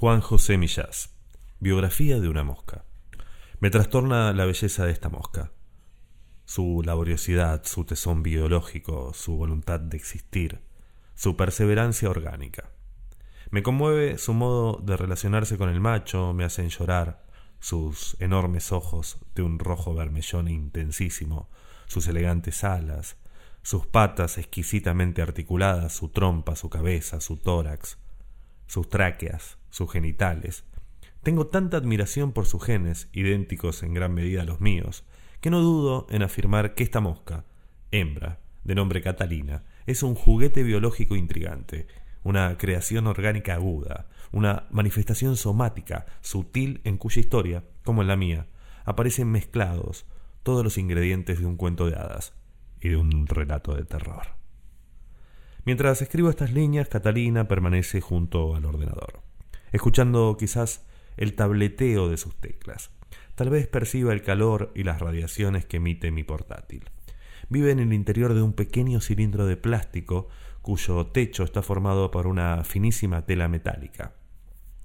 [0.00, 1.10] Juan José Millás.
[1.58, 2.86] Biografía de una mosca.
[3.58, 5.52] Me trastorna la belleza de esta mosca.
[6.46, 10.62] Su laboriosidad, su tesón biológico, su voluntad de existir,
[11.14, 12.70] su perseverancia orgánica.
[13.50, 17.26] Me conmueve su modo de relacionarse con el macho, me hacen llorar
[17.58, 21.50] sus enormes ojos de un rojo vermellón intensísimo,
[21.88, 23.18] sus elegantes alas,
[23.60, 27.98] sus patas exquisitamente articuladas, su trompa, su cabeza, su tórax,
[28.66, 30.64] sus tráqueas, sus genitales.
[31.22, 35.04] Tengo tanta admiración por sus genes, idénticos en gran medida a los míos,
[35.40, 37.44] que no dudo en afirmar que esta mosca,
[37.90, 41.86] hembra, de nombre Catalina, es un juguete biológico intrigante,
[42.22, 48.46] una creación orgánica aguda, una manifestación somática sutil en cuya historia, como en la mía,
[48.84, 50.06] aparecen mezclados
[50.42, 52.34] todos los ingredientes de un cuento de hadas
[52.80, 54.40] y de un relato de terror.
[55.64, 59.20] Mientras escribo estas líneas, Catalina permanece junto al ordenador,
[59.72, 60.84] escuchando quizás
[61.16, 62.90] el tableteo de sus teclas.
[63.34, 66.84] Tal vez perciba el calor y las radiaciones que emite mi portátil.
[67.48, 70.28] Vive en el interior de un pequeño cilindro de plástico
[70.62, 74.12] cuyo techo está formado por una finísima tela metálica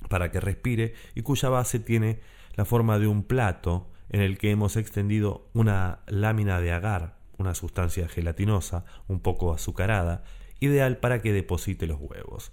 [0.08, 2.20] para que respire y cuya base tiene
[2.56, 7.56] la forma de un plato en el que hemos extendido una lámina de agar, una
[7.56, 10.24] sustancia gelatinosa un poco azucarada,
[10.60, 12.52] ideal para que deposite los huevos,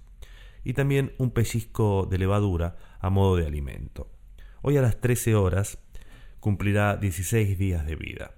[0.65, 4.11] y también un pellizco de levadura a modo de alimento.
[4.63, 5.79] Hoy a las 13 horas
[6.41, 8.33] cumplirá 16 días de vida.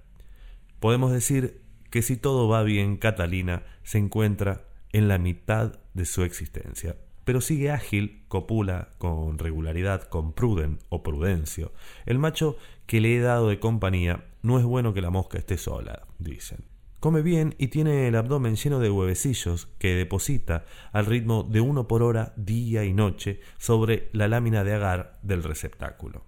[0.79, 6.23] Podemos decir que si todo va bien, Catalina se encuentra en la mitad de su
[6.23, 11.73] existencia, pero sigue ágil, copula con regularidad con Pruden o Prudencio.
[12.05, 15.57] El macho que le he dado de compañía no es bueno que la mosca esté
[15.57, 16.74] sola, dicen.
[17.05, 21.87] Come bien y tiene el abdomen lleno de huevecillos que deposita al ritmo de uno
[21.87, 26.23] por hora día y noche sobre la lámina de agar del receptáculo.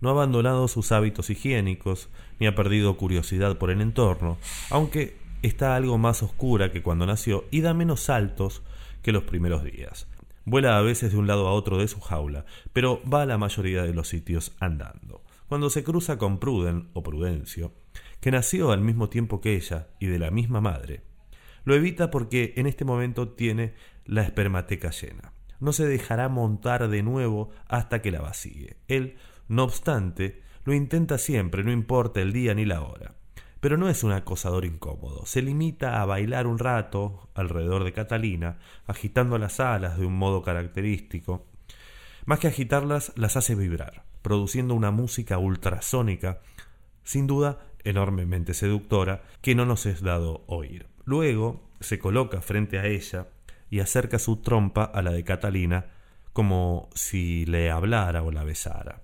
[0.00, 2.08] No ha abandonado sus hábitos higiénicos,
[2.40, 4.38] ni ha perdido curiosidad por el entorno,
[4.70, 8.62] aunque está algo más oscura que cuando nació y da menos saltos
[9.02, 10.08] que los primeros días.
[10.44, 13.38] Vuela a veces de un lado a otro de su jaula, pero va a la
[13.38, 15.22] mayoría de los sitios andando.
[15.46, 17.70] Cuando se cruza con Pruden o Prudencio,
[18.20, 21.02] que nació al mismo tiempo que ella y de la misma madre,
[21.64, 25.32] lo evita porque en este momento tiene la espermateca llena.
[25.58, 28.78] No se dejará montar de nuevo hasta que la vacíe.
[28.88, 29.16] Él,
[29.48, 33.14] no obstante, lo intenta siempre, no importa el día ni la hora
[33.60, 35.26] pero no es un acosador incómodo.
[35.26, 40.42] Se limita a bailar un rato alrededor de Catalina, agitando las alas de un modo
[40.42, 41.46] característico.
[42.24, 46.40] Más que agitarlas, las hace vibrar, produciendo una música ultrasónica,
[47.04, 50.86] sin duda enormemente seductora, que no nos es dado oír.
[51.04, 53.28] Luego se coloca frente a ella
[53.70, 55.86] y acerca su trompa a la de Catalina,
[56.32, 59.02] como si le hablara o la besara.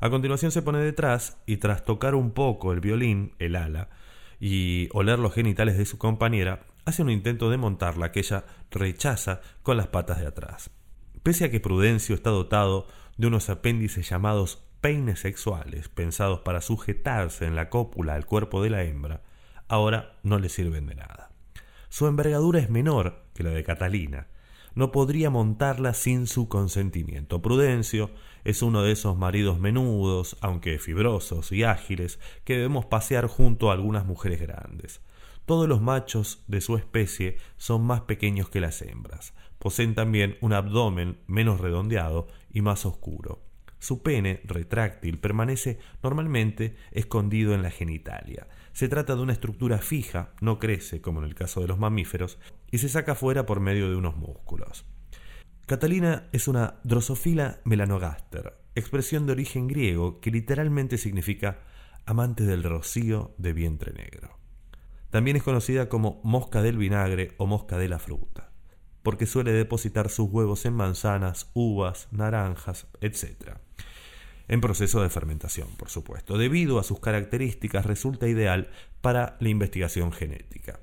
[0.00, 3.88] A continuación se pone detrás y tras tocar un poco el violín, el ala,
[4.40, 9.40] y oler los genitales de su compañera, hace un intento de montarla que ella rechaza
[9.62, 10.70] con las patas de atrás.
[11.22, 12.86] Pese a que Prudencio está dotado
[13.16, 18.68] de unos apéndices llamados peines sexuales, pensados para sujetarse en la cópula al cuerpo de
[18.68, 19.22] la hembra,
[19.66, 21.30] ahora no le sirven de nada.
[21.88, 24.26] Su envergadura es menor que la de Catalina,
[24.74, 27.40] no podría montarla sin su consentimiento.
[27.40, 28.10] Prudencio
[28.44, 33.72] es uno de esos maridos menudos, aunque fibrosos y ágiles, que debemos pasear junto a
[33.72, 35.00] algunas mujeres grandes.
[35.46, 39.32] Todos los machos de su especie son más pequeños que las hembras.
[39.58, 43.53] Poseen también un abdomen menos redondeado y más oscuro.
[43.84, 48.48] Su pene, retráctil, permanece normalmente escondido en la genitalia.
[48.72, 52.38] Se trata de una estructura fija, no crece como en el caso de los mamíferos,
[52.70, 54.86] y se saca fuera por medio de unos músculos.
[55.66, 61.58] Catalina es una drosofila melanogaster, expresión de origen griego que literalmente significa
[62.06, 64.38] amante del rocío de vientre negro.
[65.10, 68.50] También es conocida como mosca del vinagre o mosca de la fruta,
[69.02, 73.58] porque suele depositar sus huevos en manzanas, uvas, naranjas, etc
[74.48, 76.38] en proceso de fermentación, por supuesto.
[76.38, 78.68] Debido a sus características, resulta ideal
[79.00, 80.80] para la investigación genética.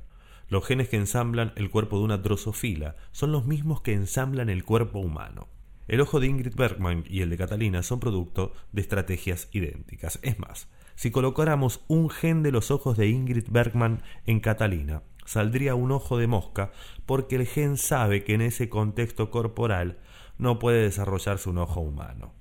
[0.49, 4.65] Los genes que ensamblan el cuerpo de una drosofila son los mismos que ensamblan el
[4.65, 5.47] cuerpo humano.
[5.87, 10.19] El ojo de Ingrid Bergman y el de Catalina son producto de estrategias idénticas.
[10.21, 15.75] Es más, si colocáramos un gen de los ojos de Ingrid Bergman en Catalina, saldría
[15.75, 16.71] un ojo de mosca
[17.05, 19.99] porque el gen sabe que en ese contexto corporal
[20.37, 22.33] no puede desarrollarse un ojo humano.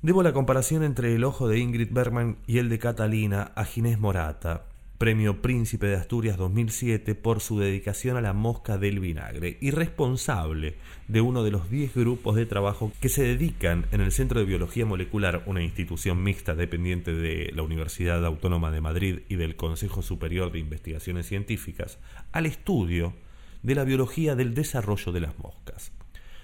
[0.00, 3.98] Debo la comparación entre el ojo de Ingrid Bergman y el de Catalina a Ginés
[3.98, 4.66] Morata,
[4.96, 10.76] Premio Príncipe de Asturias 2007 por su dedicación a la mosca del vinagre y responsable
[11.08, 14.46] de uno de los 10 grupos de trabajo que se dedican en el Centro de
[14.46, 20.02] Biología Molecular, una institución mixta dependiente de la Universidad Autónoma de Madrid y del Consejo
[20.02, 21.98] Superior de Investigaciones Científicas,
[22.30, 23.14] al estudio
[23.64, 25.90] de la biología del desarrollo de las moscas.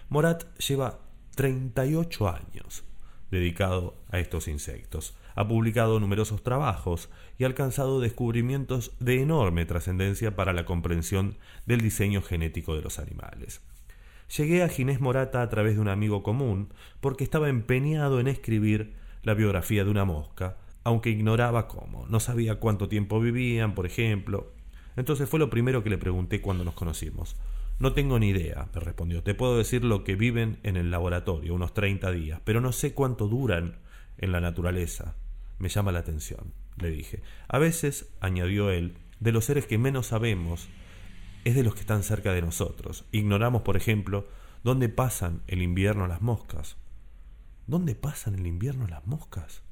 [0.09, 0.99] Morat lleva
[1.37, 2.85] 38 años
[3.35, 5.15] dedicado a estos insectos.
[5.35, 11.37] Ha publicado numerosos trabajos y ha alcanzado descubrimientos de enorme trascendencia para la comprensión
[11.67, 13.61] del diseño genético de los animales.
[14.37, 18.95] Llegué a Ginés Morata a través de un amigo común porque estaba empeñado en escribir
[19.23, 24.53] la biografía de una mosca, aunque ignoraba cómo, no sabía cuánto tiempo vivían, por ejemplo.
[24.97, 27.37] Entonces fue lo primero que le pregunté cuando nos conocimos.
[27.79, 29.23] No tengo ni idea, me respondió.
[29.23, 32.95] Te puedo decir lo que viven en el laboratorio, unos 30 días, pero no sé
[32.95, 33.79] cuánto duran
[34.19, 35.17] en la naturaleza.
[35.59, 37.23] Me llama la atención, le dije.
[37.49, 40.69] A veces, añadió él, de los seres que menos sabemos
[41.45, 43.05] es de los que están cerca de nosotros.
[43.13, 44.27] Ignoramos, por ejemplo,
[44.63, 46.77] dónde pasan el invierno las moscas.
[47.67, 49.63] ¿Dónde pasan el invierno las moscas?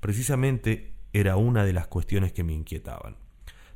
[0.00, 3.16] Precisamente era una de las cuestiones que me inquietaban.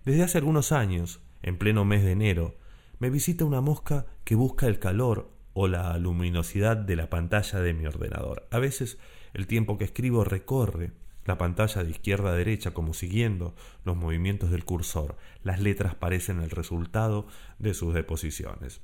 [0.04, 2.56] Desde hace algunos años, en pleno mes de enero,
[2.98, 7.74] me visita una mosca que busca el calor o la luminosidad de la pantalla de
[7.74, 8.46] mi ordenador.
[8.50, 8.98] A veces
[9.32, 10.92] el tiempo que escribo recorre
[11.24, 13.54] la pantalla de izquierda a derecha como siguiendo
[13.84, 15.16] los movimientos del cursor.
[15.42, 17.26] Las letras parecen el resultado
[17.58, 18.80] de sus deposiciones.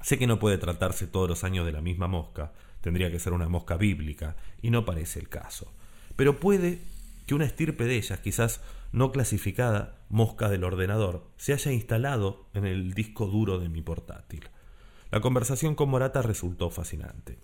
[0.00, 3.32] Sé que no puede tratarse todos los años de la misma mosca, tendría que ser
[3.32, 5.72] una mosca bíblica, y no parece el caso.
[6.16, 6.80] Pero puede
[7.28, 12.64] que una estirpe de ellas, quizás no clasificada, mosca del ordenador, se haya instalado en
[12.64, 14.48] el disco duro de mi portátil.
[15.10, 17.38] La conversación con Morata resultó fascinante.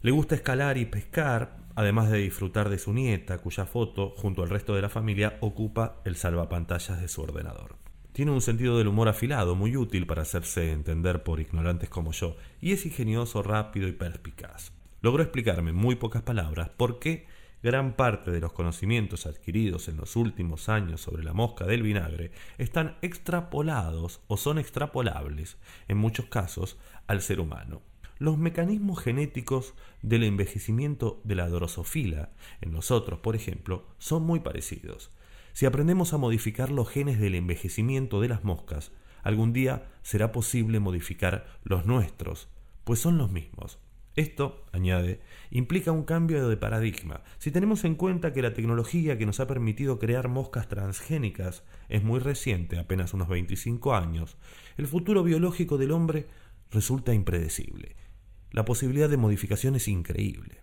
[0.00, 4.48] Le gusta escalar y pescar, además de disfrutar de su nieta, cuya foto, junto al
[4.48, 7.76] resto de la familia, ocupa el salvapantallas de su ordenador.
[8.12, 12.38] Tiene un sentido del humor afilado, muy útil para hacerse entender por ignorantes como yo,
[12.62, 14.72] y es ingenioso, rápido y perspicaz.
[15.02, 17.26] Logró explicarme en muy pocas palabras por qué
[17.66, 22.30] gran parte de los conocimientos adquiridos en los últimos años sobre la mosca del vinagre
[22.58, 25.56] están extrapolados o son extrapolables,
[25.88, 26.78] en muchos casos,
[27.08, 27.82] al ser humano.
[28.20, 32.30] Los mecanismos genéticos del envejecimiento de la drosofila
[32.60, 35.10] en nosotros, por ejemplo, son muy parecidos.
[35.52, 38.92] Si aprendemos a modificar los genes del envejecimiento de las moscas,
[39.24, 42.46] algún día será posible modificar los nuestros,
[42.84, 43.80] pues son los mismos.
[44.16, 45.20] Esto, añade,
[45.50, 47.22] implica un cambio de paradigma.
[47.36, 52.02] Si tenemos en cuenta que la tecnología que nos ha permitido crear moscas transgénicas es
[52.02, 54.38] muy reciente, apenas unos 25 años,
[54.78, 56.26] el futuro biológico del hombre
[56.70, 57.94] resulta impredecible.
[58.52, 60.62] La posibilidad de modificación es increíble.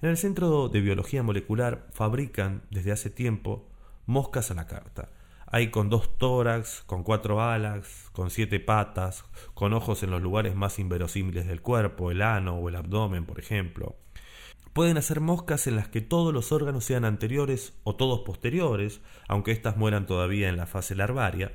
[0.00, 3.68] En el Centro de Biología Molecular fabrican desde hace tiempo
[4.06, 5.10] moscas a la carta.
[5.46, 10.56] Hay con dos tórax, con cuatro alas, con siete patas, con ojos en los lugares
[10.56, 13.96] más inverosímiles del cuerpo, el ano o el abdomen, por ejemplo.
[14.76, 19.52] Pueden hacer moscas en las que todos los órganos sean anteriores o todos posteriores, aunque
[19.52, 21.52] éstas mueran todavía en la fase larvaria.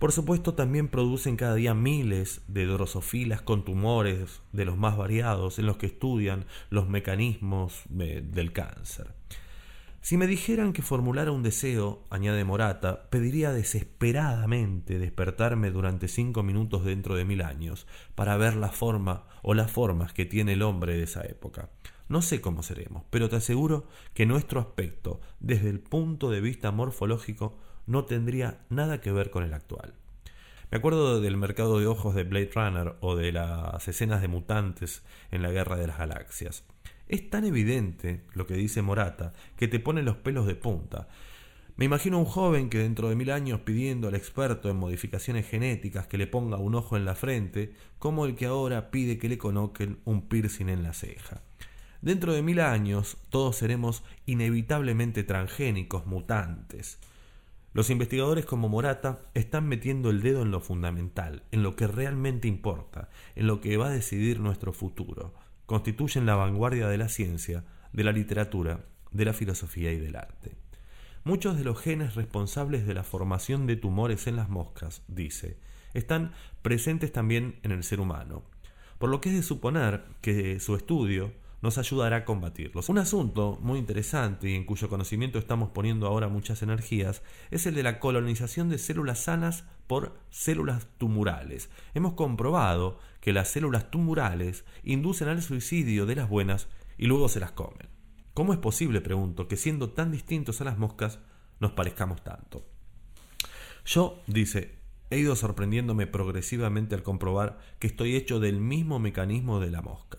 [0.00, 5.60] Por supuesto, también producen cada día miles de drosofilas con tumores de los más variados
[5.60, 9.15] en los que estudian los mecanismos del cáncer.
[10.06, 16.84] Si me dijeran que formulara un deseo, añade Morata, pediría desesperadamente despertarme durante cinco minutos
[16.84, 20.96] dentro de mil años para ver la forma o las formas que tiene el hombre
[20.96, 21.70] de esa época.
[22.08, 26.70] No sé cómo seremos, pero te aseguro que nuestro aspecto, desde el punto de vista
[26.70, 29.94] morfológico, no tendría nada que ver con el actual.
[30.70, 35.02] Me acuerdo del mercado de ojos de Blade Runner o de las escenas de mutantes
[35.32, 36.64] en la Guerra de las Galaxias.
[37.08, 41.08] Es tan evidente lo que dice Morata que te pone los pelos de punta.
[41.76, 45.46] Me imagino a un joven que dentro de mil años pidiendo al experto en modificaciones
[45.46, 49.28] genéticas que le ponga un ojo en la frente, como el que ahora pide que
[49.28, 51.42] le coloquen un piercing en la ceja.
[52.00, 56.98] Dentro de mil años todos seremos inevitablemente transgénicos, mutantes.
[57.72, 62.48] Los investigadores como Morata están metiendo el dedo en lo fundamental, en lo que realmente
[62.48, 65.34] importa, en lo que va a decidir nuestro futuro.
[65.66, 70.56] Constituyen la vanguardia de la ciencia, de la literatura, de la filosofía y del arte.
[71.24, 75.58] Muchos de los genes responsables de la formación de tumores en las moscas, dice,
[75.92, 76.32] están
[76.62, 78.44] presentes también en el ser humano,
[78.98, 81.32] por lo que es de suponer que su estudio
[81.62, 82.88] nos ayudará a combatirlos.
[82.88, 87.74] Un asunto muy interesante y en cuyo conocimiento estamos poniendo ahora muchas energías es el
[87.74, 91.70] de la colonización de células sanas por células tumorales.
[91.94, 97.40] Hemos comprobado que las células tumorales inducen al suicidio de las buenas y luego se
[97.40, 97.88] las comen.
[98.34, 101.18] ¿Cómo es posible, pregunto, que siendo tan distintos a las moscas
[101.58, 102.64] nos parezcamos tanto?
[103.84, 104.76] Yo, dice,
[105.10, 110.18] he ido sorprendiéndome progresivamente al comprobar que estoy hecho del mismo mecanismo de la mosca.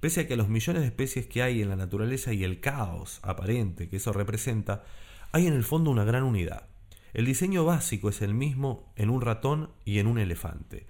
[0.00, 3.20] Pese a que los millones de especies que hay en la naturaleza y el caos
[3.20, 4.82] aparente que eso representa,
[5.30, 6.68] hay en el fondo una gran unidad.
[7.12, 10.86] El diseño básico es el mismo en un ratón y en un elefante.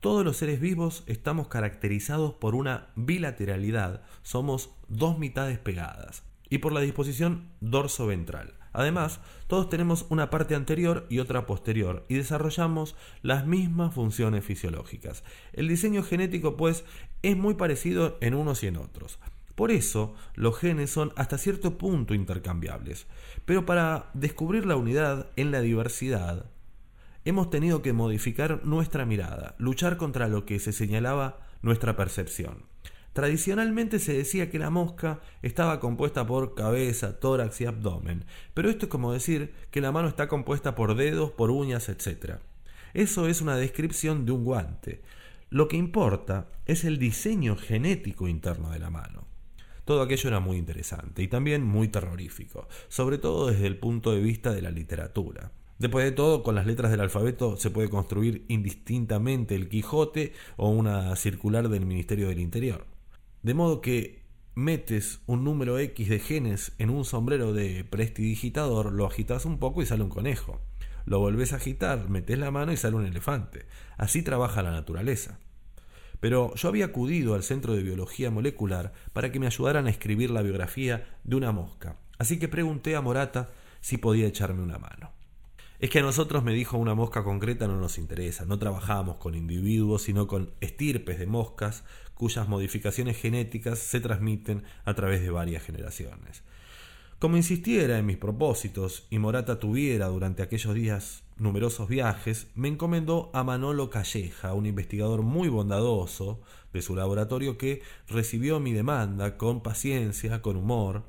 [0.00, 6.72] Todos los seres vivos estamos caracterizados por una bilateralidad, somos dos mitades pegadas, y por
[6.72, 8.54] la disposición dorso-ventral.
[8.72, 15.22] Además, todos tenemos una parte anterior y otra posterior y desarrollamos las mismas funciones fisiológicas.
[15.52, 16.86] El diseño genético, pues,
[17.20, 19.18] es muy parecido en unos y en otros.
[19.54, 23.06] Por eso, los genes son hasta cierto punto intercambiables.
[23.44, 26.46] Pero para descubrir la unidad en la diversidad,
[27.24, 32.64] hemos tenido que modificar nuestra mirada, luchar contra lo que se señalaba nuestra percepción.
[33.12, 38.24] Tradicionalmente se decía que la mosca estaba compuesta por cabeza, tórax y abdomen,
[38.54, 42.36] pero esto es como decir que la mano está compuesta por dedos, por uñas, etc.
[42.94, 45.02] Eso es una descripción de un guante.
[45.50, 49.26] Lo que importa es el diseño genético interno de la mano.
[49.84, 54.20] Todo aquello era muy interesante y también muy terrorífico, sobre todo desde el punto de
[54.20, 55.50] vista de la literatura.
[55.80, 60.68] Después de todo, con las letras del alfabeto se puede construir indistintamente el Quijote o
[60.68, 62.84] una circular del Ministerio del Interior.
[63.42, 64.20] De modo que
[64.54, 69.80] metes un número X de genes en un sombrero de prestidigitador, lo agitas un poco
[69.80, 70.60] y sale un conejo.
[71.06, 73.64] Lo volvés a agitar, metes la mano y sale un elefante.
[73.96, 75.38] Así trabaja la naturaleza.
[76.20, 80.30] Pero yo había acudido al Centro de Biología Molecular para que me ayudaran a escribir
[80.30, 81.96] la biografía de una mosca.
[82.18, 83.48] Así que pregunté a Morata
[83.80, 85.19] si podía echarme una mano.
[85.80, 88.44] Es que a nosotros, me dijo, una mosca concreta no nos interesa.
[88.44, 94.92] No trabajamos con individuos, sino con estirpes de moscas cuyas modificaciones genéticas se transmiten a
[94.92, 96.42] través de varias generaciones.
[97.18, 103.30] Como insistiera en mis propósitos y Morata tuviera durante aquellos días numerosos viajes, me encomendó
[103.32, 106.42] a Manolo Calleja, un investigador muy bondadoso
[106.74, 111.04] de su laboratorio que recibió mi demanda con paciencia, con humor.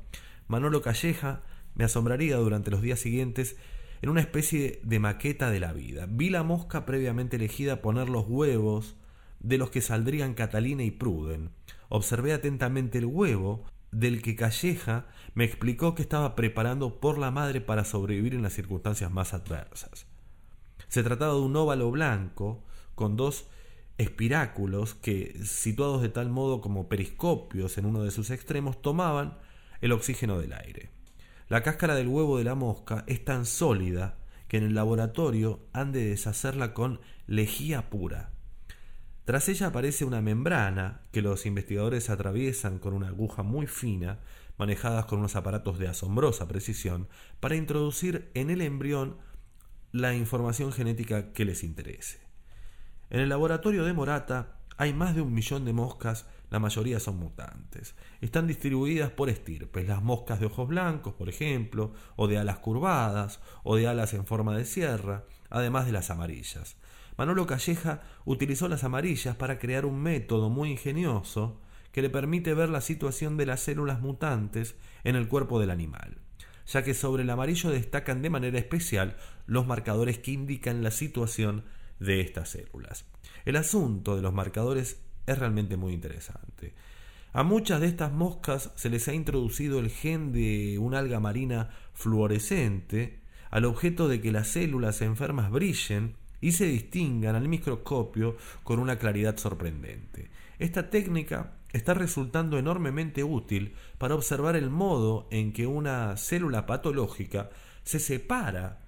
[0.48, 1.42] Manolo Calleja
[1.76, 3.58] me asombraría durante los días siguientes
[4.02, 6.08] en una especie de maqueta de la vida.
[6.10, 8.96] Vi la mosca previamente elegida poner los huevos
[9.40, 11.52] de los que saldrían Catalina y Pruden.
[11.90, 17.62] Observé atentamente el huevo, del que Calleja me explicó que estaba preparando por la madre
[17.62, 20.08] para sobrevivir en las circunstancias más adversas.
[20.88, 22.64] Se trataba de un óvalo blanco
[22.96, 23.48] con dos
[23.98, 29.38] espiráculos que, situados de tal modo como periscopios en uno de sus extremos, tomaban
[29.82, 30.90] el oxígeno del aire.
[31.52, 34.16] La cáscara del huevo de la mosca es tan sólida
[34.48, 38.32] que en el laboratorio han de deshacerla con lejía pura.
[39.26, 44.20] Tras ella aparece una membrana que los investigadores atraviesan con una aguja muy fina,
[44.58, 47.10] manejadas con unos aparatos de asombrosa precisión,
[47.42, 49.18] para introducir en el embrión
[49.92, 52.22] la información genética que les interese.
[53.10, 57.18] En el laboratorio de Morata hay más de un millón de moscas, la mayoría son
[57.18, 57.96] mutantes.
[58.20, 63.40] Están distribuidas por estirpes, las moscas de ojos blancos, por ejemplo, o de alas curvadas,
[63.64, 66.76] o de alas en forma de sierra, además de las amarillas.
[67.18, 71.62] Manolo Calleja utilizó las amarillas para crear un método muy ingenioso
[71.94, 76.18] que le permite ver la situación de las células mutantes en el cuerpo del animal,
[76.68, 79.16] ya que sobre el amarillo destacan de manera especial
[79.46, 81.64] los marcadores que indican la situación
[82.00, 83.06] de estas células.
[83.46, 86.74] El asunto de los marcadores es realmente muy interesante.
[87.34, 91.70] A muchas de estas moscas se les ha introducido el gen de una alga marina
[91.94, 98.80] fluorescente al objeto de que las células enfermas brillen y se distingan al microscopio con
[98.80, 100.30] una claridad sorprendente.
[100.60, 107.50] Esta técnica está resultando enormemente útil para observar el modo en que una célula patológica
[107.84, 108.80] se separa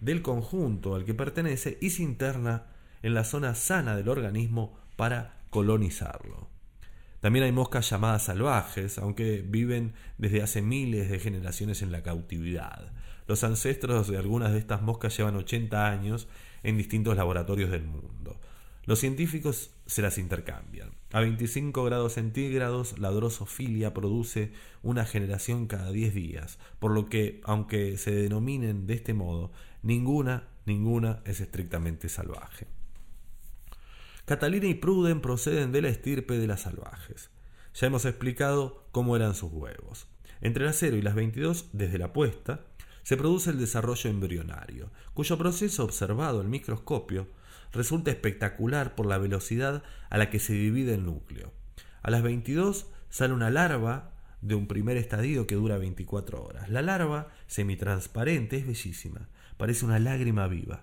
[0.00, 2.64] del conjunto al que pertenece y se interna
[3.02, 6.48] en la zona sana del organismo para colonizarlo.
[7.20, 12.92] También hay moscas llamadas salvajes, aunque viven desde hace miles de generaciones en la cautividad.
[13.26, 16.28] Los ancestros de algunas de estas moscas llevan 80 años
[16.62, 18.38] en distintos laboratorios del mundo.
[18.84, 20.92] Los científicos se las intercambian.
[21.12, 24.52] A 25 grados centígrados, la drosofilia produce
[24.84, 29.50] una generación cada 10 días, por lo que, aunque se denominen de este modo,
[29.82, 32.68] ninguna, ninguna es estrictamente salvaje.
[34.26, 37.30] Catalina y Pruden proceden de la estirpe de las salvajes.
[37.74, 40.08] Ya hemos explicado cómo eran sus huevos.
[40.40, 42.64] Entre las 0 y las 22, desde la puesta,
[43.04, 47.28] se produce el desarrollo embrionario, cuyo proceso observado al microscopio
[47.70, 51.52] resulta espectacular por la velocidad a la que se divide el núcleo.
[52.02, 56.68] A las 22 sale una larva de un primer estadio que dura 24 horas.
[56.68, 60.82] La larva, semitransparente, es bellísima, parece una lágrima viva.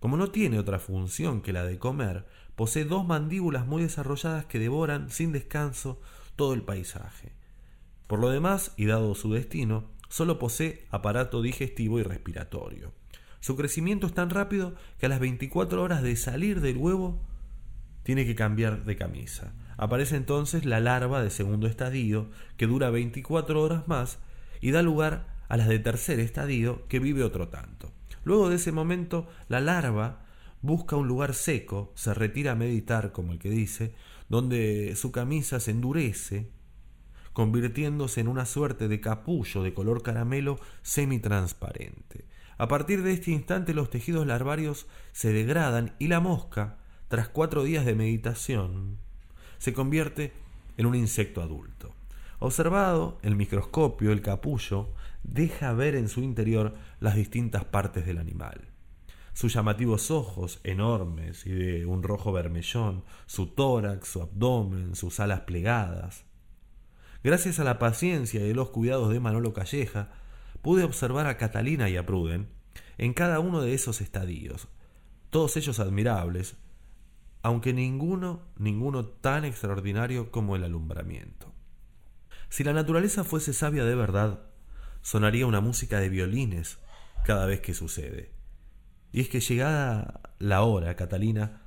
[0.00, 2.24] Como no tiene otra función que la de comer,
[2.58, 6.00] posee dos mandíbulas muy desarrolladas que devoran sin descanso
[6.34, 7.30] todo el paisaje.
[8.08, 12.92] Por lo demás, y dado su destino, solo posee aparato digestivo y respiratorio.
[13.38, 17.22] Su crecimiento es tan rápido que a las 24 horas de salir del huevo
[18.02, 19.52] tiene que cambiar de camisa.
[19.76, 24.18] Aparece entonces la larva de segundo estadio, que dura 24 horas más,
[24.60, 27.92] y da lugar a las de tercer estadio, que vive otro tanto.
[28.24, 30.26] Luego de ese momento, la larva
[30.60, 33.94] busca un lugar seco, se retira a meditar, como el que dice,
[34.28, 36.50] donde su camisa se endurece,
[37.32, 42.24] convirtiéndose en una suerte de capullo de color caramelo semitransparente.
[42.56, 47.62] A partir de este instante los tejidos larvarios se degradan y la mosca, tras cuatro
[47.62, 48.98] días de meditación,
[49.58, 50.32] se convierte
[50.76, 51.94] en un insecto adulto.
[52.40, 54.88] Observado el microscopio, el capullo
[55.22, 58.68] deja ver en su interior las distintas partes del animal.
[59.38, 65.42] Sus llamativos ojos, enormes y de un rojo vermellón, su tórax, su abdomen, sus alas
[65.42, 66.24] plegadas.
[67.22, 70.10] Gracias a la paciencia y los cuidados de Manolo Calleja,
[70.60, 72.48] pude observar a Catalina y a Pruden
[72.96, 74.66] en cada uno de esos estadios,
[75.30, 76.56] todos ellos admirables,
[77.42, 81.54] aunque ninguno, ninguno tan extraordinario como el alumbramiento.
[82.48, 84.40] Si la naturaleza fuese sabia de verdad,
[85.00, 86.80] sonaría una música de violines
[87.24, 88.36] cada vez que sucede.
[89.12, 91.62] Y es que llegada la hora, Catalina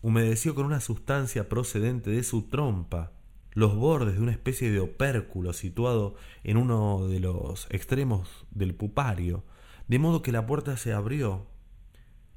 [0.00, 3.12] humedeció con una sustancia procedente de su trompa
[3.52, 6.14] los bordes de una especie de opérculo situado
[6.44, 9.42] en uno de los extremos del pupario,
[9.88, 11.46] de modo que la puerta se abrió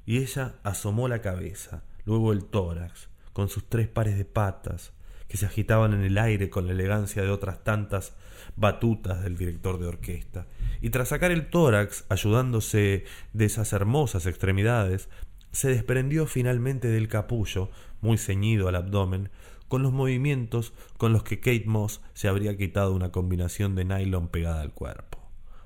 [0.04, 4.92] y ella asomó la cabeza, luego el tórax, con sus tres pares de patas,
[5.32, 8.14] que se agitaban en el aire con la elegancia de otras tantas
[8.54, 10.46] batutas del director de orquesta.
[10.82, 15.08] Y tras sacar el tórax, ayudándose de esas hermosas extremidades,
[15.50, 17.70] se desprendió finalmente del capullo,
[18.02, 19.30] muy ceñido al abdomen,
[19.68, 24.28] con los movimientos con los que Kate Moss se habría quitado una combinación de nylon
[24.28, 25.18] pegada al cuerpo.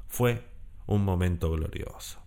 [0.07, 0.45] Fue
[0.87, 2.21] un momento glorioso.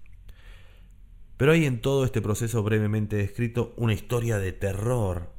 [1.37, 5.38] Pero hay en todo este proceso brevemente descrito una historia de terror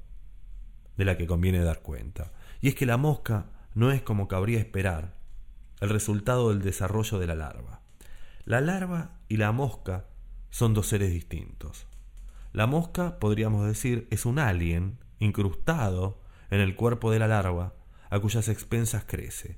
[1.01, 2.31] de la que conviene dar cuenta.
[2.61, 5.15] Y es que la mosca no es como cabría esperar
[5.81, 7.81] el resultado del desarrollo de la larva.
[8.45, 10.05] La larva y la mosca
[10.51, 11.87] son dos seres distintos.
[12.53, 17.73] La mosca, podríamos decir, es un alien incrustado en el cuerpo de la larva,
[18.11, 19.57] a cuyas expensas crece.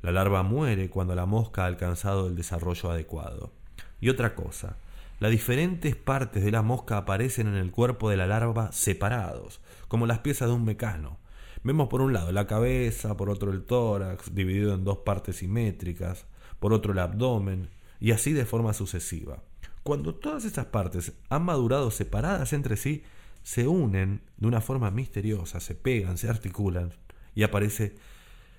[0.00, 3.52] La larva muere cuando la mosca ha alcanzado el desarrollo adecuado.
[4.00, 4.76] Y otra cosa,
[5.20, 10.06] las diferentes partes de la mosca aparecen en el cuerpo de la larva separados, como
[10.06, 11.18] las piezas de un mecano.
[11.62, 16.26] Vemos por un lado la cabeza, por otro el tórax, dividido en dos partes simétricas,
[16.58, 19.42] por otro el abdomen, y así de forma sucesiva.
[19.82, 23.04] Cuando todas estas partes han madurado separadas entre sí,
[23.42, 26.94] se unen de una forma misteriosa, se pegan, se articulan,
[27.34, 27.96] y aparece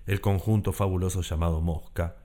[0.05, 2.17] el conjunto fabuloso llamado mosca,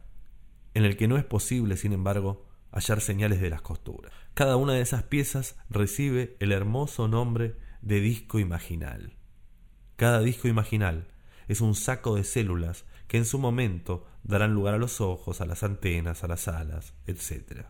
[0.74, 4.12] en el que no es posible, sin embargo, hallar señales de las costuras.
[4.34, 9.14] Cada una de esas piezas recibe el hermoso nombre de disco imaginal.
[9.96, 11.08] Cada disco imaginal
[11.48, 15.46] es un saco de células que en su momento darán lugar a los ojos, a
[15.46, 17.64] las antenas, a las alas, etc.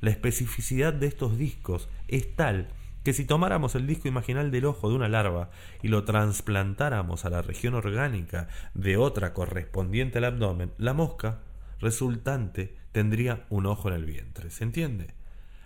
[0.00, 2.68] La especificidad de estos discos es tal
[3.02, 5.50] que si tomáramos el disco imaginal del ojo de una larva
[5.82, 11.40] y lo trasplantáramos a la región orgánica de otra correspondiente al abdomen, la mosca
[11.80, 14.50] resultante tendría un ojo en el vientre.
[14.50, 15.14] ¿Se entiende?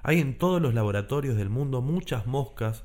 [0.03, 2.85] Hay en todos los laboratorios del mundo muchas moscas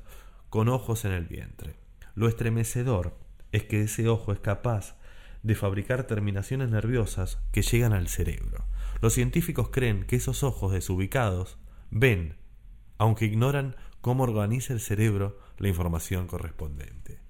[0.50, 1.76] con ojos en el vientre.
[2.14, 3.18] Lo estremecedor
[3.52, 4.96] es que ese ojo es capaz
[5.42, 8.64] de fabricar terminaciones nerviosas que llegan al cerebro.
[9.00, 11.58] Los científicos creen que esos ojos desubicados
[11.90, 12.36] ven,
[12.98, 17.20] aunque ignoran cómo organiza el cerebro la información correspondiente.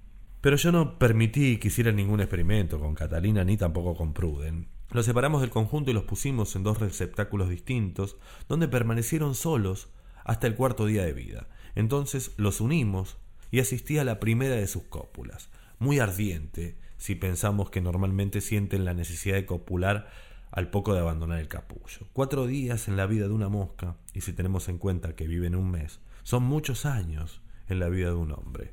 [0.40, 4.68] Pero yo no permití que hiciera ningún experimento con Catalina ni tampoco con Pruden.
[4.90, 8.16] Los separamos del conjunto y los pusimos en dos receptáculos distintos,
[8.48, 9.90] donde permanecieron solos
[10.24, 11.48] hasta el cuarto día de vida.
[11.74, 13.18] Entonces los unimos
[13.50, 18.84] y asistí a la primera de sus cópulas, muy ardiente, si pensamos que normalmente sienten
[18.84, 20.10] la necesidad de copular
[20.50, 22.06] al poco de abandonar el capullo.
[22.12, 25.54] Cuatro días en la vida de una mosca, y si tenemos en cuenta que viven
[25.54, 28.72] un mes, son muchos años en la vida de un hombre.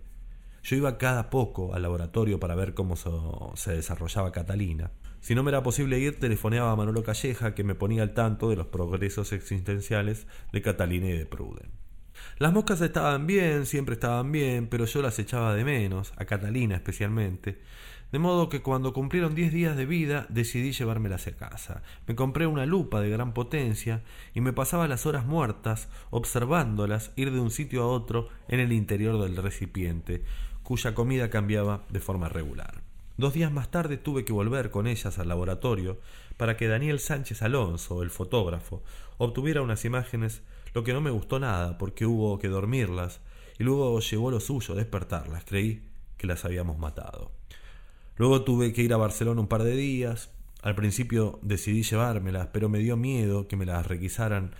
[0.63, 2.95] Yo iba cada poco al laboratorio para ver cómo
[3.55, 4.91] se desarrollaba Catalina,
[5.25, 8.47] si no me era posible ir, telefoneaba a Manolo Calleja, que me ponía al tanto
[8.47, 11.71] de los progresos existenciales de Catalina y de Pruden.
[12.37, 16.75] Las moscas estaban bien, siempre estaban bien, pero yo las echaba de menos, a Catalina
[16.75, 17.59] especialmente.
[18.11, 21.81] De modo que cuando cumplieron diez días de vida decidí llevármelas a casa.
[22.05, 24.03] Me compré una lupa de gran potencia
[24.35, 28.71] y me pasaba las horas muertas observándolas ir de un sitio a otro en el
[28.71, 30.23] interior del recipiente,
[30.61, 32.84] cuya comida cambiaba de forma regular.
[33.17, 35.99] Dos días más tarde tuve que volver con ellas al laboratorio
[36.35, 38.83] para que Daniel Sánchez Alonso, el fotógrafo,
[39.17, 40.41] obtuviera unas imágenes,
[40.73, 43.21] lo que no me gustó nada porque hubo que dormirlas
[43.57, 45.45] y luego llegó lo suyo despertarlas.
[45.45, 47.31] Creí que las habíamos matado.
[48.17, 50.31] Luego tuve que ir a Barcelona un par de días.
[50.61, 54.51] Al principio decidí llevármelas, pero me dio miedo que me las requisaran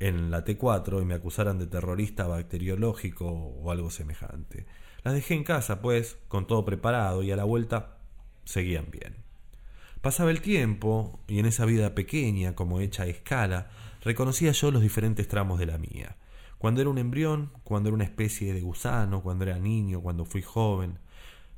[0.00, 4.66] en la T4 y me acusaran de terrorista bacteriológico o algo semejante.
[5.02, 8.01] Las dejé en casa, pues, con todo preparado y a la vuelta
[8.44, 9.16] seguían bien.
[10.00, 13.70] Pasaba el tiempo y en esa vida pequeña, como hecha a escala,
[14.02, 16.16] reconocía yo los diferentes tramos de la mía.
[16.58, 20.42] Cuando era un embrión, cuando era una especie de gusano, cuando era niño, cuando fui
[20.42, 20.98] joven.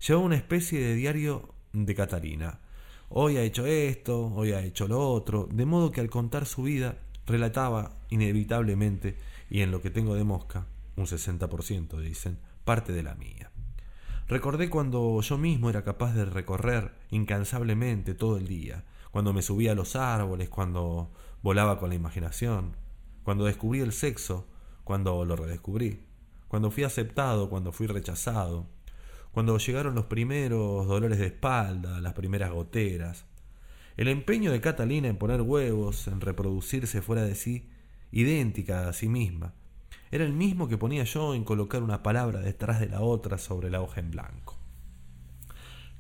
[0.06, 2.60] Llevaba una especie de diario de Catalina.
[3.08, 6.62] Hoy ha hecho esto, hoy ha hecho lo otro, de modo que al contar su
[6.62, 9.16] vida relataba inevitablemente,
[9.48, 10.66] y en lo que tengo de mosca,
[10.96, 13.50] un 60% dicen, parte de la mía.
[14.26, 19.72] Recordé cuando yo mismo era capaz de recorrer incansablemente todo el día, cuando me subía
[19.72, 22.74] a los árboles, cuando volaba con la imaginación,
[23.22, 24.46] cuando descubrí el sexo,
[24.82, 26.06] cuando lo redescubrí,
[26.48, 28.66] cuando fui aceptado, cuando fui rechazado,
[29.30, 33.26] cuando llegaron los primeros dolores de espalda, las primeras goteras.
[33.98, 37.68] El empeño de Catalina en poner huevos, en reproducirse fuera de sí,
[38.10, 39.52] idéntica a sí misma,
[40.14, 43.68] era el mismo que ponía yo en colocar una palabra detrás de la otra sobre
[43.68, 44.56] la hoja en blanco.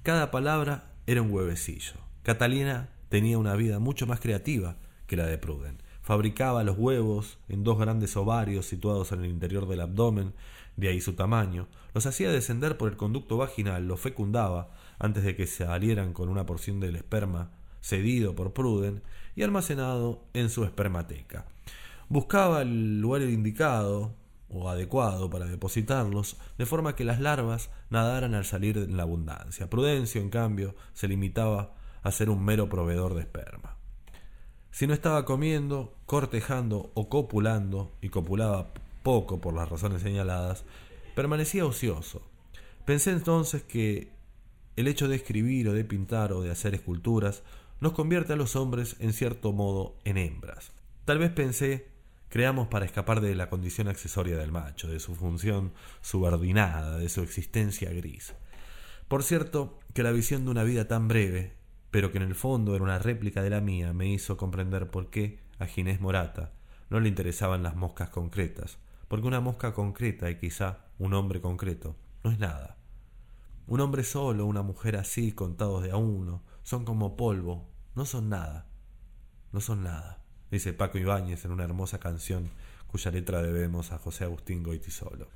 [0.04, 1.94] Cada palabra era un huevecillo.
[2.22, 4.76] Catalina tenía una vida mucho más creativa
[5.08, 5.82] que la de Pruden.
[6.00, 10.32] Fabricaba los huevos en dos grandes ovarios situados en el interior del abdomen,
[10.76, 15.34] de ahí su tamaño, los hacía descender por el conducto vaginal, los fecundaba antes de
[15.34, 17.50] que se salieran con una porción del esperma
[17.80, 19.02] cedido por Pruden
[19.34, 21.46] y almacenado en su espermateca.
[22.08, 24.14] Buscaba el lugar indicado
[24.48, 29.68] o adecuado para depositarlos, de forma que las larvas nadaran al salir en la abundancia.
[29.68, 33.76] Prudencio, en cambio, se limitaba a ser un mero proveedor de esperma.
[34.70, 40.64] Si no estaba comiendo, cortejando o copulando, y copulaba poco por las razones señaladas,
[41.14, 42.22] permanecía ocioso.
[42.84, 44.12] Pensé entonces que
[44.76, 47.42] el hecho de escribir o de pintar o de hacer esculturas
[47.80, 50.72] nos convierte a los hombres en cierto modo en hembras.
[51.04, 51.93] Tal vez pensé
[52.34, 57.20] creamos para escapar de la condición accesoria del macho, de su función subordinada, de su
[57.20, 58.34] existencia gris.
[59.06, 61.54] Por cierto, que la visión de una vida tan breve,
[61.92, 65.10] pero que en el fondo era una réplica de la mía, me hizo comprender por
[65.10, 66.50] qué a Ginés Morata
[66.90, 71.94] no le interesaban las moscas concretas, porque una mosca concreta y quizá un hombre concreto
[72.24, 72.78] no es nada.
[73.68, 78.28] Un hombre solo, una mujer así, contados de a uno, son como polvo, no son
[78.28, 78.66] nada,
[79.52, 80.23] no son nada
[80.54, 82.48] dice Paco Ibáñez en una hermosa canción
[82.86, 85.28] cuya letra debemos a José Agustín Goitisolo.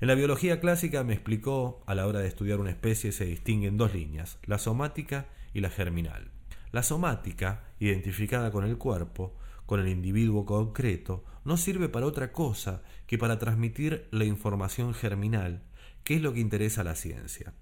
[0.00, 3.76] En la biología clásica me explicó, a la hora de estudiar una especie se distinguen
[3.76, 6.30] dos líneas, la somática y la germinal.
[6.70, 12.82] La somática, identificada con el cuerpo, con el individuo concreto, no sirve para otra cosa
[13.08, 15.64] que para transmitir la información germinal,
[16.04, 17.52] que es lo que interesa a la ciencia.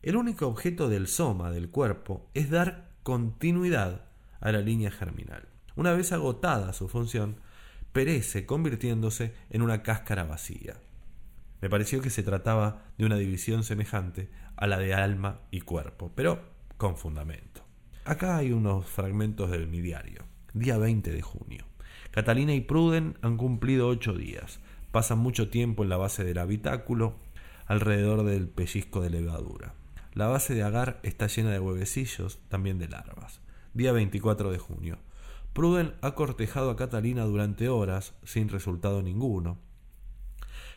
[0.00, 4.04] El único objeto del soma, del cuerpo, es dar continuidad
[4.40, 5.55] a la línea germinal.
[5.76, 7.36] Una vez agotada su función,
[7.92, 10.80] perece convirtiéndose en una cáscara vacía.
[11.60, 16.12] Me pareció que se trataba de una división semejante a la de alma y cuerpo,
[16.14, 16.40] pero
[16.78, 17.62] con fundamento.
[18.04, 20.24] Acá hay unos fragmentos de mi diario.
[20.54, 21.64] Día 20 de junio.
[22.10, 24.60] Catalina y Pruden han cumplido ocho días.
[24.92, 27.16] Pasan mucho tiempo en la base del habitáculo,
[27.66, 29.74] alrededor del pellizco de levadura.
[30.14, 33.40] La base de agar está llena de huevecillos, también de larvas.
[33.74, 34.98] Día 24 de junio.
[35.56, 39.58] Pruden ha cortejado a Catalina durante horas, sin resultado ninguno.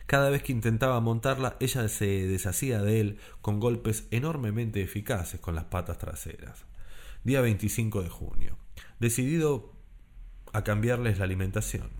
[0.06, 5.54] Cada vez que intentaba montarla, ella se deshacía de él con golpes enormemente eficaces con
[5.54, 6.64] las patas traseras.
[7.24, 8.56] Día 25 de junio.
[8.98, 9.74] Decidido
[10.54, 11.90] a cambiarles la alimentación.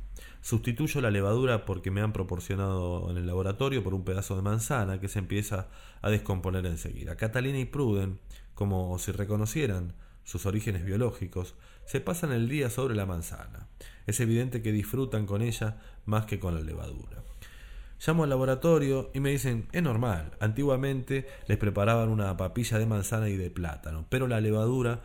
[0.41, 5.01] Sustituyo la levadura porque me han proporcionado en el laboratorio por un pedazo de manzana
[5.01, 5.69] que se empieza
[6.01, 7.19] a descomponer enseguida.
[7.19, 8.21] Catalina y Pruden,
[8.55, 9.93] como si reconocieran
[10.25, 11.57] sus orígenes biológicos,
[11.91, 13.67] se pasan el día sobre la manzana.
[14.07, 17.25] Es evidente que disfrutan con ella más que con la levadura.
[18.07, 23.29] Llamo al laboratorio y me dicen, es normal, antiguamente les preparaban una papilla de manzana
[23.29, 25.03] y de plátano, pero la levadura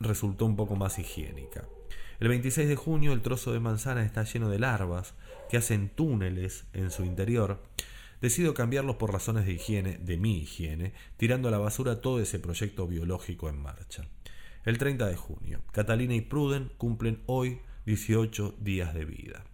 [0.00, 1.68] resultó un poco más higiénica.
[2.20, 5.12] El 26 de junio el trozo de manzana está lleno de larvas,
[5.50, 7.62] que hacen túneles en su interior,
[8.22, 12.38] decido cambiarlos por razones de higiene, de mi higiene, tirando a la basura todo ese
[12.38, 14.08] proyecto biológico en marcha.
[14.64, 19.44] El 30 de junio, Catalina y Pruden cumplen hoy 18 días de vida.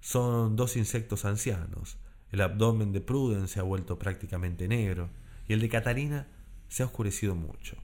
[0.00, 1.98] Son dos insectos ancianos.
[2.30, 5.10] El abdomen de Pruden se ha vuelto prácticamente negro
[5.48, 6.28] y el de Catalina
[6.68, 7.76] se ha oscurecido mucho.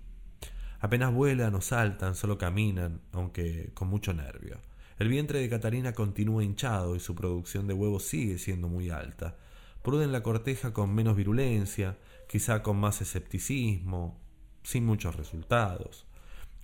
[0.79, 4.61] Apenas vuelan o saltan, solo caminan, aunque con mucho nervio.
[5.01, 9.37] El vientre de Catalina continúa hinchado y su producción de huevos sigue siendo muy alta.
[9.83, 14.21] Pruden la corteja con menos virulencia, quizá con más escepticismo,
[14.63, 16.08] sin muchos resultados.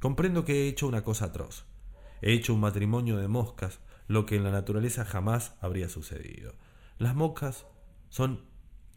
[0.04, 1.64] Comprendo que he hecho una cosa atroz.
[2.20, 6.52] He hecho un matrimonio de moscas, lo que en la naturaleza jamás habría sucedido.
[6.98, 7.64] Las moscas
[8.10, 8.42] son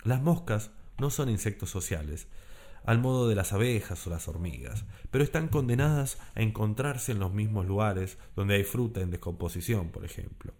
[0.04, 2.28] las moscas no son insectos sociales,
[2.84, 7.32] al modo de las abejas o las hormigas, pero están condenadas a encontrarse en los
[7.32, 10.52] mismos lugares donde hay fruta en descomposición, por ejemplo.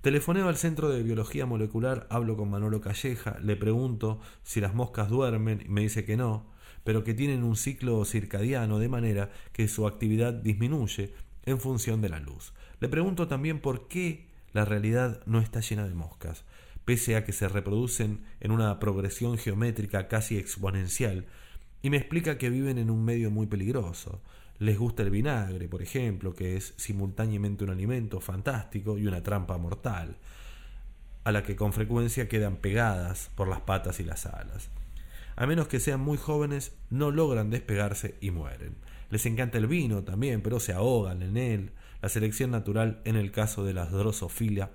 [0.00, 5.10] Telefoneo al Centro de Biología Molecular, hablo con Manolo Calleja, le pregunto si las moscas
[5.10, 6.53] duermen y me dice que no,
[6.84, 11.12] pero que tienen un ciclo circadiano de manera que su actividad disminuye
[11.44, 12.52] en función de la luz.
[12.80, 16.44] Le pregunto también por qué la realidad no está llena de moscas,
[16.84, 21.26] pese a que se reproducen en una progresión geométrica casi exponencial,
[21.82, 24.22] y me explica que viven en un medio muy peligroso.
[24.58, 29.58] Les gusta el vinagre, por ejemplo, que es simultáneamente un alimento fantástico y una trampa
[29.58, 30.16] mortal,
[31.24, 34.70] a la que con frecuencia quedan pegadas por las patas y las alas.
[35.36, 38.76] A menos que sean muy jóvenes, no logran despegarse y mueren.
[39.10, 41.72] Les encanta el vino también, pero se ahogan en él.
[42.02, 44.70] La selección natural en el caso de la drosofilia,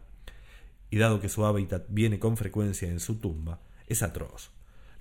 [0.91, 4.51] y dado que su hábitat viene con frecuencia en su tumba, es atroz.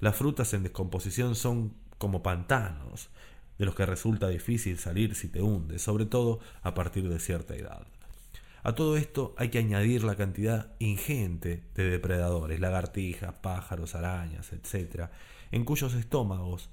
[0.00, 3.10] Las frutas en descomposición son como pantanos,
[3.58, 7.56] de los que resulta difícil salir si te hundes, sobre todo a partir de cierta
[7.56, 7.86] edad.
[8.62, 15.08] A todo esto hay que añadir la cantidad ingente de depredadores, lagartijas, pájaros, arañas, etc.,
[15.50, 16.70] en cuyos estómagos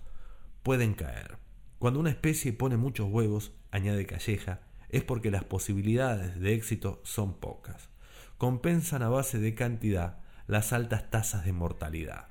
[0.64, 1.38] pueden caer.
[1.80, 7.40] Cuando una especie pone muchos huevos, añade Calleja, es porque las posibilidades de éxito son
[7.40, 7.90] pocas.
[8.38, 12.28] Compensan a base de cantidad las altas tasas de mortalidad.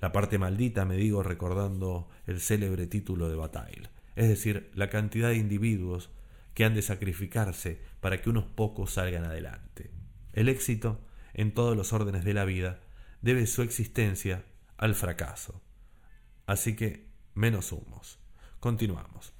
[0.00, 5.28] La parte maldita, me digo recordando el célebre título de Bataille, es decir, la cantidad
[5.28, 6.10] de individuos
[6.54, 9.90] que han de sacrificarse para que unos pocos salgan adelante.
[10.32, 11.00] El éxito,
[11.34, 12.80] en todos los órdenes de la vida,
[13.20, 14.44] debe su existencia
[14.76, 15.62] al fracaso.
[16.52, 18.18] Así que, menos humos.
[18.60, 19.32] Continuamos.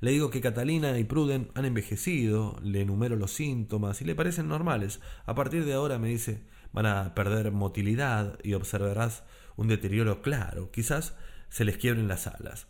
[0.00, 4.46] Le digo que Catalina y Pruden han envejecido, le enumero los síntomas y le parecen
[4.46, 5.00] normales.
[5.24, 9.24] A partir de ahora me dice, van a perder motilidad y observarás
[9.56, 11.16] un deterioro claro, quizás
[11.48, 12.66] se les quiebren las alas.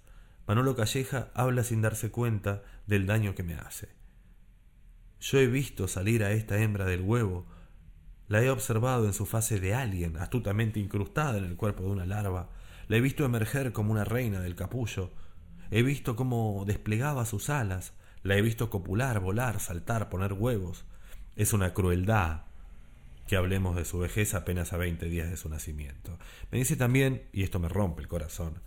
[0.46, 3.88] Manolo Calleja habla sin darse cuenta del daño que me hace.
[5.18, 7.48] Yo he visto salir a esta hembra del huevo,
[8.28, 12.06] la he observado en su fase de alien, astutamente incrustada en el cuerpo de una
[12.06, 12.61] larva,
[12.92, 15.12] la he visto emerger como una reina del capullo,
[15.70, 20.84] he visto cómo desplegaba sus alas, la he visto copular, volar, saltar, poner huevos.
[21.34, 22.42] Es una crueldad
[23.26, 26.18] que hablemos de su vejez apenas a 20 días de su nacimiento.
[26.50, 28.60] Me dice también, y esto me rompe el corazón,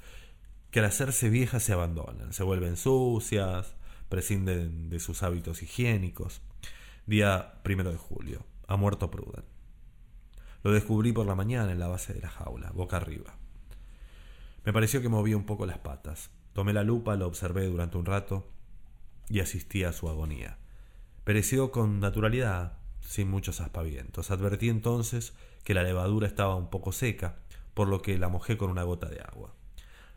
[0.71, 3.75] que al hacerse viejas se abandonan, se vuelven sucias,
[4.09, 6.41] prescinden de sus hábitos higiénicos.
[7.05, 9.45] Día primero de julio, ha muerto Pruden.
[10.63, 13.37] Lo descubrí por la mañana en la base de la jaula, boca arriba.
[14.65, 16.31] Me pareció que movía un poco las patas.
[16.53, 18.47] Tomé la lupa, lo observé durante un rato
[19.29, 20.57] y asistí a su agonía.
[21.23, 24.31] Pereció con naturalidad, sin muchos aspavientos.
[24.31, 27.37] Advertí entonces que la levadura estaba un poco seca,
[27.75, 29.53] por lo que la mojé con una gota de agua.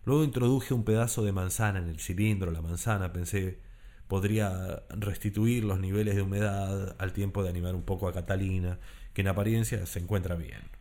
[0.07, 2.51] Luego introduje un pedazo de manzana en el cilindro.
[2.51, 3.61] La manzana, pensé,
[4.07, 8.79] podría restituir los niveles de humedad al tiempo de animar un poco a Catalina,
[9.13, 10.78] que en apariencia se encuentra bien.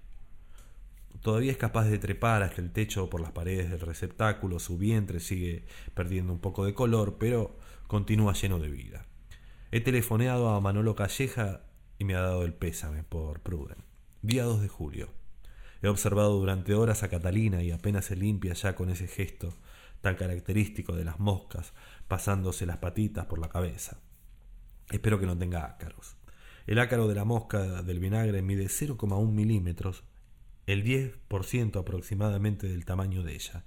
[1.22, 5.20] Todavía es capaz de trepar hasta el techo por las paredes del receptáculo, su vientre
[5.20, 9.06] sigue perdiendo un poco de color, pero continúa lleno de vida.
[9.72, 11.62] He telefoneado a Manolo Calleja
[12.00, 13.84] y me ha dado el pésame por Pruden.
[14.22, 15.10] Día 2 de julio.
[15.82, 19.54] He observado durante horas a Catalina y apenas se limpia ya con ese gesto
[20.02, 21.74] tan característico de las moscas
[22.08, 24.00] pasándose las patitas por la cabeza.
[24.90, 26.16] Espero que no tenga ácaros.
[26.66, 30.04] El ácaro de la mosca del vinagre mide 0,1 milímetros,
[30.68, 33.66] el 10% aproximadamente del tamaño de ella.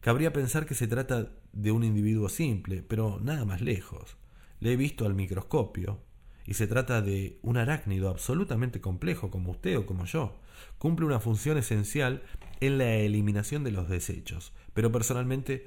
[0.00, 4.16] Cabría pensar que se trata de un individuo simple, pero nada más lejos.
[4.60, 6.00] Le he visto al microscopio,
[6.46, 10.36] y se trata de un arácnido absolutamente complejo como usted o como yo.
[10.78, 12.22] Cumple una función esencial
[12.60, 15.66] en la eliminación de los desechos, pero personalmente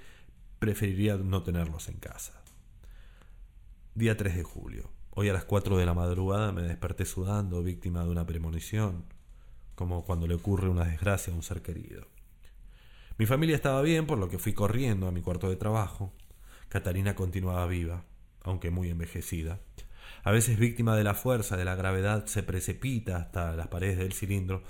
[0.59, 2.43] preferiría no tenerlos en casa.
[3.95, 4.89] Día 3 de julio.
[5.11, 9.05] Hoy a las 4 de la madrugada me desperté sudando, víctima de una premonición,
[9.75, 12.07] como cuando le ocurre una desgracia a un ser querido.
[13.17, 16.13] Mi familia estaba bien, por lo que fui corriendo a mi cuarto de trabajo.
[16.69, 18.03] Catalina continuaba viva,
[18.41, 19.59] aunque muy envejecida.
[20.23, 24.13] A veces víctima de la fuerza de la gravedad se precipita hasta las paredes del
[24.13, 24.63] cilindro,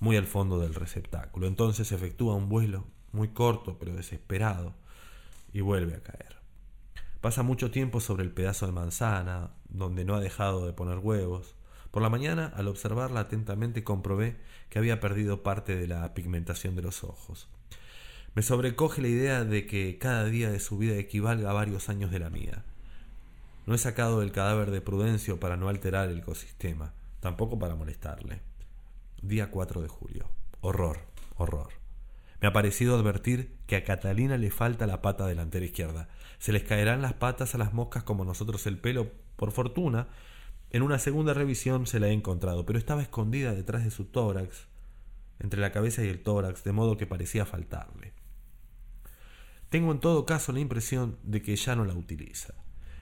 [0.00, 1.46] muy al fondo del receptáculo.
[1.46, 4.74] Entonces efectúa un vuelo muy corto pero desesperado
[5.52, 6.36] y vuelve a caer.
[7.20, 11.54] Pasa mucho tiempo sobre el pedazo de manzana, donde no ha dejado de poner huevos.
[11.92, 14.38] Por la mañana, al observarla atentamente, comprobé
[14.70, 17.48] que había perdido parte de la pigmentación de los ojos.
[18.34, 22.10] Me sobrecoge la idea de que cada día de su vida equivalga a varios años
[22.10, 22.64] de la mía.
[23.66, 28.40] No he sacado el cadáver de Prudencio para no alterar el ecosistema, tampoco para molestarle.
[29.20, 30.30] Día 4 de julio.
[30.62, 30.98] Horror,
[31.36, 31.68] horror.
[32.40, 36.08] Me ha parecido advertir que a Catalina le falta la pata delantera izquierda.
[36.38, 39.12] Se les caerán las patas a las moscas como nosotros el pelo.
[39.36, 40.08] Por fortuna,
[40.72, 44.68] en una segunda revisión se la he encontrado, pero estaba escondida detrás de su tórax,
[45.38, 48.14] entre la cabeza y el tórax, de modo que parecía faltarle.
[49.68, 52.54] Tengo en todo caso la impresión de que ya no la utiliza.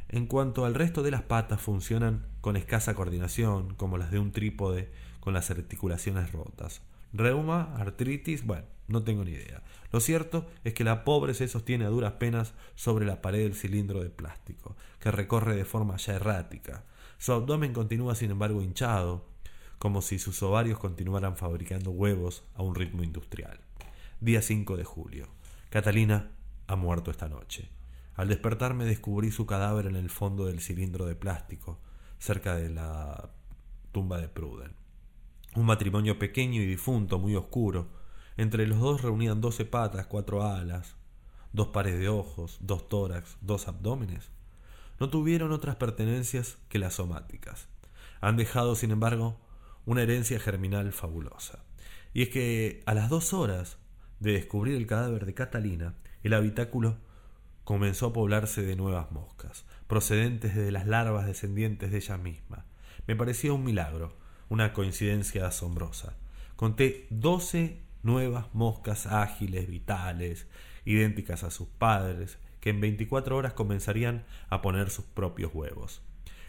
[0.08, 4.32] En cuanto al resto de las patas funcionan con escasa coordinación, como las de un
[4.32, 6.82] trípode con las articulaciones rotas.
[7.12, 9.62] Reuma, artritis, bueno, no tengo ni idea.
[9.92, 13.54] Lo cierto es que la pobre se sostiene a duras penas sobre la pared del
[13.54, 16.84] cilindro de plástico, que recorre de forma ya errática.
[17.20, 19.26] Su abdomen continúa sin embargo hinchado,
[19.78, 23.60] como si sus ovarios continuaran fabricando huevos a un ritmo industrial.
[24.20, 25.28] Día 5 de julio.
[25.68, 26.30] Catalina
[26.66, 27.68] ha muerto esta noche.
[28.14, 31.78] Al despertarme descubrí su cadáver en el fondo del cilindro de plástico,
[32.18, 33.28] cerca de la
[33.92, 34.72] tumba de Pruden.
[35.56, 37.88] Un matrimonio pequeño y difunto, muy oscuro.
[38.38, 40.96] Entre los dos reunían doce patas, cuatro alas,
[41.52, 44.30] dos pares de ojos, dos tórax, dos abdómenes.
[45.00, 47.68] No tuvieron otras pertenencias que las somáticas.
[48.20, 49.40] Han dejado, sin embargo,
[49.86, 51.64] una herencia germinal fabulosa.
[52.12, 53.78] Y es que a las dos horas
[54.20, 56.98] de descubrir el cadáver de Catalina, el habitáculo
[57.64, 62.66] comenzó a poblarse de nuevas moscas, procedentes de las larvas descendientes de ella misma.
[63.06, 64.18] Me parecía un milagro,
[64.50, 66.18] una coincidencia asombrosa.
[66.56, 70.46] Conté doce nuevas moscas ágiles, vitales,
[70.84, 76.02] idénticas a sus padres, que en veinticuatro horas comenzarían a poner sus propios huevos.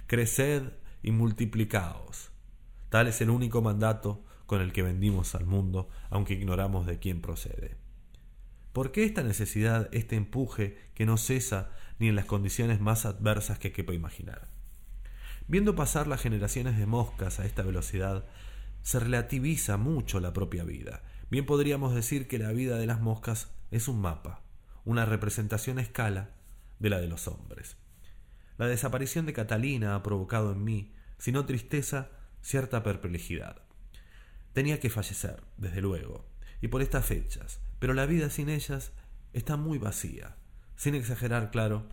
[0.08, 0.64] Creced
[1.04, 2.32] y multiplicaos.
[2.90, 7.22] Tal es el único mandato con el que vendimos al mundo, aunque ignoramos de quién
[7.22, 7.78] procede.
[8.74, 13.60] ¿Por qué esta necesidad, este empuje que no cesa ni en las condiciones más adversas
[13.60, 14.50] que quepa imaginar?
[15.48, 18.26] Viendo pasar las generaciones de moscas a esta velocidad,
[18.82, 21.04] se relativiza mucho la propia vida.
[21.30, 24.42] Bien podríamos decir que la vida de las moscas es un mapa,
[24.86, 26.32] una representación a escala
[26.80, 27.78] de la de los hombres.
[28.58, 32.10] La desaparición de Catalina ha provocado en mí, si no tristeza,
[32.42, 33.62] cierta perplejidad.
[34.54, 36.26] Tenía que fallecer, desde luego,
[36.62, 38.92] y por estas fechas, pero la vida sin ellas
[39.34, 40.36] está muy vacía,
[40.76, 41.88] sin exagerar, claro,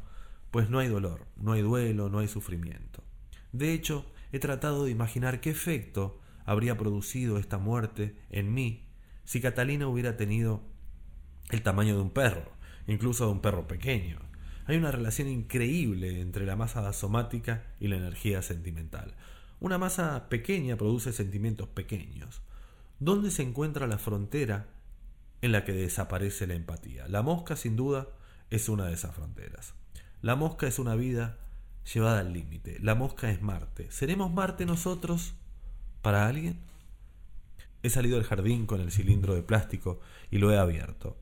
[0.50, 3.04] pues no hay dolor, no hay duelo, no hay sufrimiento.
[3.52, 8.88] De hecho, he tratado de imaginar qué efecto habría producido esta muerte en mí
[9.28, 10.62] si Catalina hubiera tenido
[11.50, 12.50] el tamaño de un perro,
[12.88, 14.18] incluso de un perro pequeño.
[14.66, 19.14] Hay una relación increíble entre la masa somática y la energía sentimental.
[19.60, 22.42] Una masa pequeña produce sentimientos pequeños.
[22.98, 24.66] ¿Dónde se encuentra la frontera
[25.40, 27.06] en la que desaparece la empatía?
[27.08, 28.08] La mosca, sin duda,
[28.50, 29.74] es una de esas fronteras.
[30.20, 31.38] La mosca es una vida
[31.92, 32.78] llevada al límite.
[32.80, 33.90] La mosca es Marte.
[33.90, 35.34] ¿Seremos Marte nosotros
[36.02, 36.58] para alguien?
[37.82, 41.16] He salido del jardín con el cilindro de plástico y lo he abierto.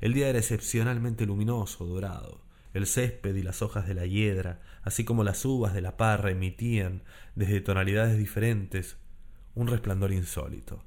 [0.00, 2.42] El día era excepcionalmente luminoso, dorado.
[2.72, 6.30] El césped y las hojas de la hiedra, así como las uvas de la parra,
[6.30, 7.02] emitían,
[7.34, 8.96] desde tonalidades diferentes,
[9.54, 10.84] un resplandor insólito.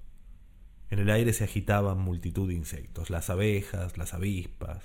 [0.90, 4.84] En el aire se agitaban multitud de insectos, las abejas, las avispas,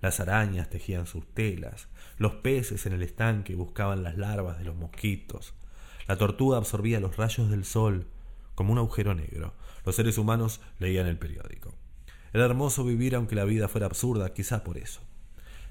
[0.00, 4.76] las arañas tejían sus telas, los peces en el estanque buscaban las larvas de los
[4.76, 5.54] mosquitos,
[6.06, 8.06] la tortuga absorbía los rayos del sol
[8.54, 11.74] como un agujero negro, los seres humanos leían el periódico.
[12.32, 15.00] Era hermoso vivir aunque la vida fuera absurda, quizá por eso.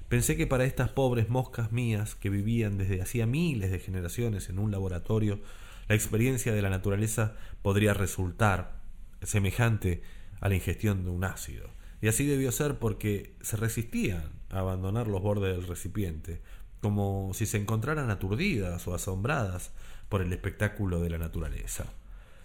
[0.08, 4.58] Pensé que para estas pobres moscas mías que vivían desde hacía miles de generaciones en
[4.58, 5.40] un laboratorio,
[5.88, 8.80] la experiencia de la naturaleza podría resultar
[9.22, 10.02] semejante
[10.40, 11.68] a la ingestión de un ácido.
[12.00, 16.40] Y así debió ser porque se resistían a abandonar los bordes del recipiente,
[16.80, 19.72] como si se encontraran aturdidas o asombradas
[20.08, 21.86] por el espectáculo de la naturaleza.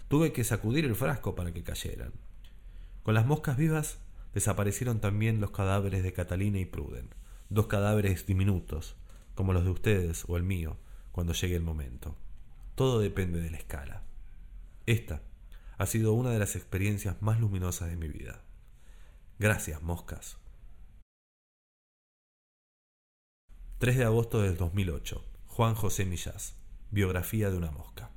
[0.08, 2.12] Tuve que sacudir el frasco para que cayeran.
[3.02, 3.98] Con las moscas vivas
[4.34, 7.14] desaparecieron también los cadáveres de Catalina y Pruden,
[7.48, 8.96] dos cadáveres diminutos,
[9.34, 10.78] como los de ustedes o el mío,
[11.12, 12.16] cuando llegue el momento.
[12.74, 14.02] Todo depende de la escala.
[14.86, 15.22] Esta
[15.78, 18.42] ha sido una de las experiencias más luminosas de mi vida.
[19.38, 20.38] Gracias, moscas.
[23.78, 25.24] 3 de agosto del 2008.
[25.48, 26.54] Juan José Millás.
[26.90, 28.10] Biografía de una mosca.